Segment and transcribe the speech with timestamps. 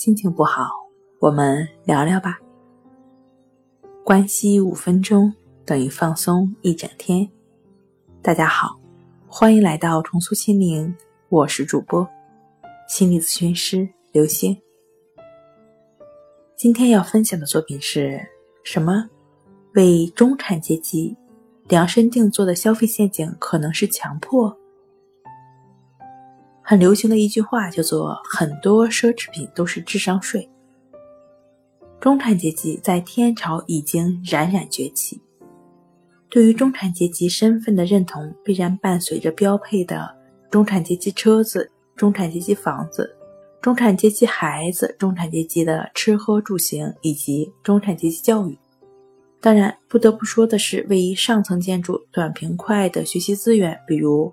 [0.00, 0.70] 心情不好，
[1.18, 2.40] 我们聊聊吧。
[4.02, 5.30] 关系五分钟
[5.66, 7.28] 等于放松一整天。
[8.22, 8.80] 大家好，
[9.28, 10.96] 欢迎来到重塑心灵，
[11.28, 12.08] 我是主播
[12.88, 14.56] 心理咨询师刘星。
[16.56, 18.26] 今天要分享的作品是
[18.64, 19.06] 什么？
[19.74, 21.14] 为中产阶级
[21.68, 24.56] 量身定做的消费陷阱可能是强迫。
[26.70, 30.48] 很流行的一句话叫做“很多奢侈品都是智商税”。
[31.98, 35.20] 中产阶级在天朝已经冉冉崛起，
[36.28, 40.16] 对于中产阶级身份的认同，必然伴随着标配的
[40.48, 43.16] 中产阶级车子、中产阶级房子、
[43.60, 48.56] 中产阶级孩子、中产阶级的吃喝住行以及中产阶级教育。
[49.40, 54.32] 当然，不得不说的是，位于上层建筑、短平快的学习资源，比如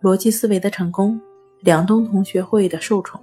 [0.00, 1.20] 逻辑思维的成功、
[1.62, 3.20] 梁东同学会的受宠，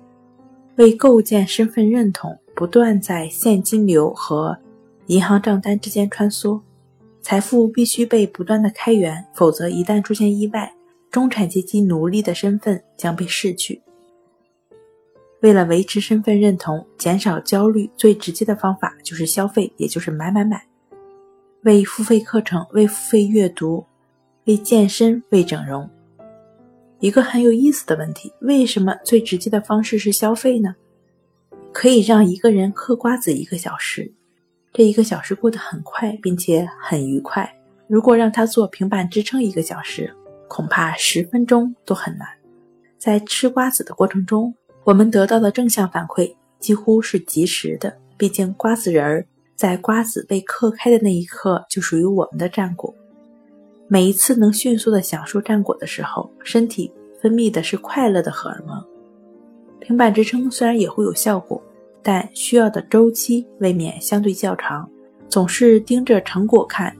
[0.77, 4.57] 为构建身份认同，不断在现金流和
[5.07, 6.61] 银行账单之间穿梭。
[7.21, 10.73] 财富必须被不断的开源，否则一旦出现意外，
[11.11, 13.81] 中产阶级奴隶的身份将被逝去。
[15.41, 20.65] 为了维持身份认同、减少焦虑，最直接的方法就是消费，也就是买买买。
[21.63, 23.83] 为付费课程，为付费阅读，
[24.45, 25.89] 为健身，为整容。
[26.99, 30.75] 一个很有意思的问题：为什么最直接的方式是消费呢？
[31.71, 34.11] 可以让一个人嗑瓜子一个小时，
[34.73, 37.49] 这一个小时过得很快，并且很愉快。
[37.87, 40.13] 如果让他做平板支撑一个小时，
[40.49, 42.27] 恐怕十分钟都很难。
[42.97, 44.53] 在吃瓜子的过程中，
[44.83, 49.25] 我们得到的正向反馈几乎是及时的，毕竟瓜子仁儿。
[49.55, 52.93] 在瓜子被嗑开的那一刻，就属于我们的战果。
[53.91, 58.79] 每一次能迅速的享受战果的时候，身体分泌的是快乐的荷尔蒙。
[59.79, 61.59] 平板支撑虽然也会有效果，
[62.03, 64.87] 但需要的周期未免相对较长。
[65.27, 66.95] 总是盯着成果看，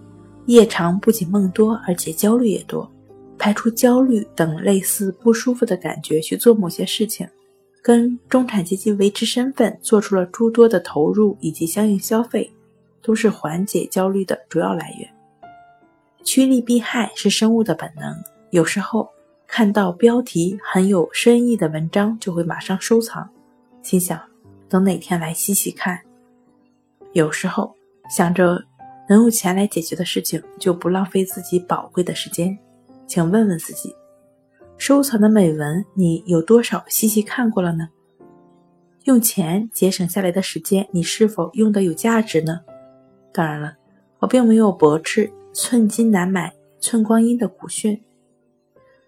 [0.47, 2.89] 夜长不仅梦多，而且焦虑也多。
[3.37, 7.27] 排除焦虑等类似不舒服的感觉去做某些事情。
[7.83, 12.51] 跟中产阶级维持身份做出了诸多的投入以及相应消费，
[13.03, 15.07] 都是缓解焦虑的主要来源。
[16.31, 18.15] 趋利避害是生物的本能，
[18.51, 19.09] 有时候
[19.47, 23.27] 看到标题很有深意的文章，就会马上收藏，
[23.81, 24.21] 心想
[24.69, 25.99] 等哪天来细细看。
[27.13, 27.73] 有时候
[28.11, 28.63] 想着
[29.09, 32.55] 能用钱来解决的事情，就不浪费自己宝贵的时间。
[33.07, 33.95] 请问问自己。
[34.77, 37.89] 收藏的美文，你有多少细细看过了呢？
[39.05, 42.59] 用钱节省下来的时间，你是否用的有价值呢？
[43.33, 43.73] 当然了，
[44.19, 48.01] 我并没有驳斥“寸金难买寸光阴”的古训。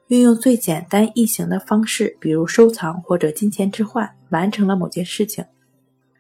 [0.08, 5.46] 运用最简单易行的方式，比如收藏或者金钱置换，完成了某件事情。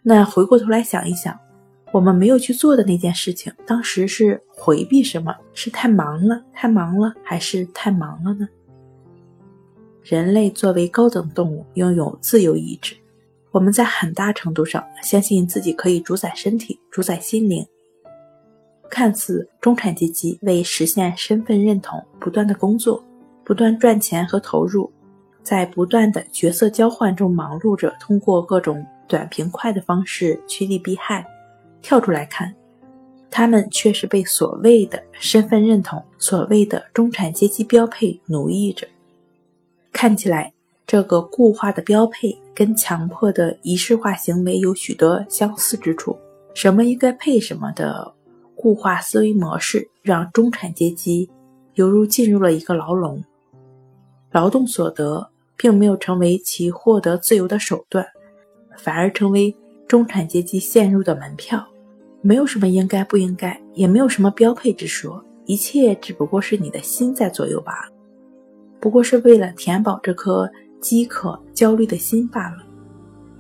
[0.02, 1.38] 那回过头来想一想，
[1.92, 5.36] 我们没有去做的那件事情，当时是回避什么？
[5.54, 8.48] 是太忙了，太忙了，还是太忙了呢？
[10.02, 12.96] 人类作为高等动物，拥有自由意志。
[13.52, 17.68] 我们在很大程度上相信自己可以主宰身体、主宰心灵。
[18.92, 23.02] 看似中产阶级为实现身份认同，不断的工作，
[23.46, 24.92] 不断赚钱和投入，
[25.42, 31.26] 在不断的角色交换中忙碌着，通过各种短平快的方式趋利避害。
[31.82, 32.54] 跳出来看，
[33.32, 38.86] 他们却是被所谓的身份认同、所谓的中产阶级标配奴役着。
[39.94, 40.52] 看起来，
[40.86, 46.16] 这个固化的标配跟强迫的仪式化行为有许多相似之处。
[46.54, 48.14] 什么应该配什么的
[48.62, 51.28] 固化思维模式，让中产阶级
[51.74, 53.24] 犹如进入了一个牢笼。
[54.32, 55.28] 劳动所得
[55.58, 58.06] 并没有成为其获得自由的手段，
[58.78, 59.56] 反而成为
[59.88, 61.68] 中产阶级陷入的门票。
[62.22, 67.92] 没有什么应该不应该，也没有什么标配之说，一切只不过是你的心在左右罢了。
[68.80, 70.48] 不过是为了填饱这颗
[70.80, 72.58] 饥渴、焦虑的心罢了。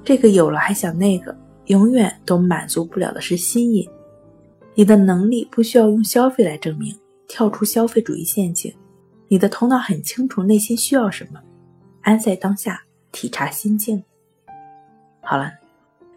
[0.03, 3.87] 这个有了还想那个，永远都满足不了的是心瘾。
[4.73, 6.95] 你的能力不需要用消费来证明，
[7.27, 8.73] 跳出消费主义陷阱。
[9.27, 11.41] 你的头脑很清楚内心需要什么，
[12.01, 14.03] 安在当下，体察心境。
[15.21, 15.51] 好了，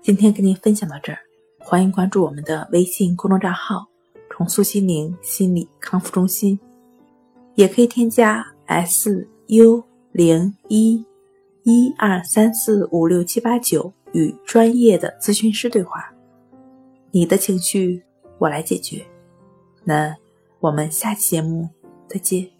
[0.02, 1.18] 今天跟您分享到这儿，
[1.58, 3.86] 欢迎关注我们的微信公众账号
[4.30, 6.58] “重塑心灵心理康复中心”，
[7.54, 8.44] 也可以添加。
[8.66, 11.04] S U 零一
[11.64, 16.10] 一二三四五六七八九与专业的咨询师对话，
[17.10, 18.02] 你的情绪
[18.44, 19.04] 我来解决。
[19.84, 20.14] 那
[20.60, 21.68] 我们下期节目
[22.06, 22.53] 再见。